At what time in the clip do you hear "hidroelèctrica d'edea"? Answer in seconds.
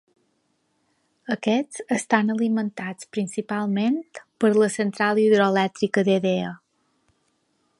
5.25-6.49